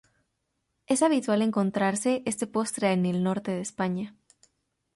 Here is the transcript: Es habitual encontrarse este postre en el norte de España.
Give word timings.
Es 0.87 1.03
habitual 1.03 1.43
encontrarse 1.43 2.23
este 2.25 2.47
postre 2.47 2.91
en 2.91 3.05
el 3.05 3.21
norte 3.21 3.51
de 3.51 3.61
España. 3.61 4.15